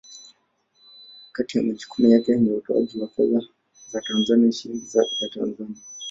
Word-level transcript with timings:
Kati 1.31 1.57
ya 1.57 1.63
majukumu 1.63 2.09
yake 2.09 2.35
ni 2.35 2.49
utoaji 2.51 2.99
wa 2.99 3.07
fedha 3.07 3.41
za 3.91 4.01
Tanzania, 4.01 4.51
Shilingi 4.51 4.97
ya 5.21 5.29
Tanzania. 5.29 5.81